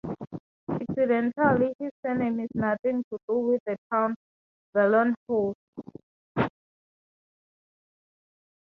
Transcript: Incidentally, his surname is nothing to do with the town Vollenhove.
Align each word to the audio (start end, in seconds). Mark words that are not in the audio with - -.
Incidentally, 0.67 1.75
his 1.77 1.91
surname 2.03 2.39
is 2.39 2.49
nothing 2.55 3.03
to 3.11 3.19
do 3.29 3.37
with 3.37 3.61
the 3.67 3.77
town 3.91 4.15
Vollenhove. 4.75 5.53